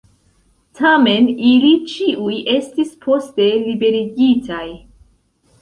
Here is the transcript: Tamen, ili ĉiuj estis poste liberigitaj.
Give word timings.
Tamen, 0.79 1.27
ili 1.49 1.69
ĉiuj 1.91 2.39
estis 2.55 2.97
poste 3.07 3.51
liberigitaj. 3.69 4.65